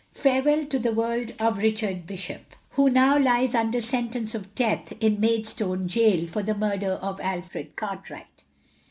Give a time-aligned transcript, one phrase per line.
[0.15, 5.19] FAREWELL TO THE WORLD OF RICHARD BISHOP, _Who now lies under sentence of Death in
[5.19, 8.43] Maidstone Gaol, For the Murder of Alfred Cartwright.